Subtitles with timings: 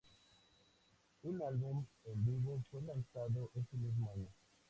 [1.23, 4.29] Un álbum en vivo fue lanzado ese mismo año.